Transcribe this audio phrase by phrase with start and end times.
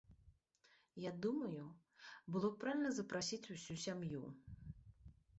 [1.01, 1.65] Я думаю,
[2.35, 4.23] было правільна запрасіць усю сям'ю.